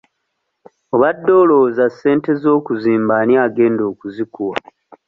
[0.93, 4.55] Obadde olowooza ssente z'okuzimba ani agenda okuzikuwa?